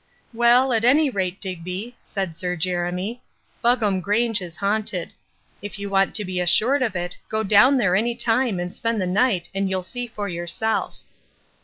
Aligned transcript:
"Well, 0.33 0.73
at 0.73 0.83
any 0.83 1.11
rate, 1.11 1.39
Digby," 1.39 1.95
said 2.03 2.35
Sir 2.35 2.55
Jeremy, 2.55 3.21
"Buggam 3.63 4.01
Grange 4.01 4.41
is 4.41 4.55
haunted. 4.57 5.13
If 5.61 5.77
you 5.77 5.91
want 5.91 6.15
to 6.15 6.25
be 6.25 6.39
assured 6.39 6.81
of 6.81 6.95
it 6.95 7.17
go 7.29 7.43
down 7.43 7.77
there 7.77 7.95
any 7.95 8.15
time 8.15 8.59
and 8.59 8.73
spend 8.73 8.99
the 8.99 9.05
night 9.05 9.51
and 9.53 9.69
you'll 9.69 9.83
see 9.83 10.07
for 10.07 10.27
yourself." 10.27 11.01